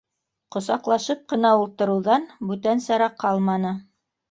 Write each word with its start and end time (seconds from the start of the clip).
Ҡосаҡлашып 0.53 1.21
ҡына 1.33 1.51
ултырыуҙан 1.61 2.27
бүтән 2.51 2.85
сара 2.89 3.13
ҡалманы 3.27 3.79